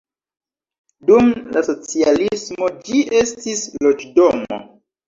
[1.11, 4.65] Dum la socialismo ĝi estis loĝdomo.